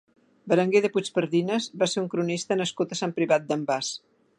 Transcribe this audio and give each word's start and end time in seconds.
Berenguer 0.53 0.81
de 0.85 0.91
Puigpardines 0.95 1.69
va 1.83 1.91
ser 1.93 2.03
un 2.05 2.11
cronista 2.15 2.61
nascut 2.65 2.97
a 2.97 3.03
Sant 3.05 3.17
Privat 3.21 3.51
d'en 3.53 3.69
Bas. 3.73 3.97